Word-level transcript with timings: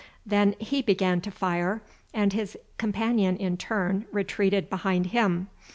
Then 0.25 0.55
he 0.57 0.81
began 0.81 1.21
to 1.21 1.29
fire, 1.29 1.83
and 2.11 2.33
his 2.33 2.57
companion 2.79 3.37
in 3.37 3.55
turn 3.55 4.05
retreated 4.11 4.67
behind 4.67 5.05
him. 5.13 5.47